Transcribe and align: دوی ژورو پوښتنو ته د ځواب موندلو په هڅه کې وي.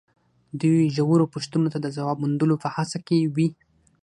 دوی 0.61 0.79
ژورو 0.95 1.31
پوښتنو 1.33 1.71
ته 1.73 1.79
د 1.81 1.87
ځواب 1.95 2.17
موندلو 2.23 2.55
په 2.63 2.67
هڅه 2.75 2.97
کې 3.07 3.17
وي. 3.35 3.47